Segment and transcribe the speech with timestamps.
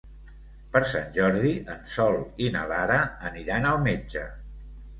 [0.75, 2.99] Per Sant Jordi en Sol i na Lara
[3.33, 4.29] aniran al metge.